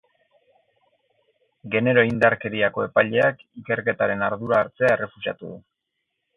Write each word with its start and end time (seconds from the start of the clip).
Genero 1.75 2.05
indarkeriako 2.07 2.87
epaileak 2.87 3.45
ikerketaren 3.63 4.27
ardura 4.31 4.61
hartzea 4.65 4.93
errefusatu 4.99 5.55
du. 5.55 5.63